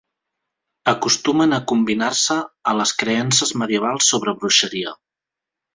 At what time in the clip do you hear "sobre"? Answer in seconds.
4.15-4.39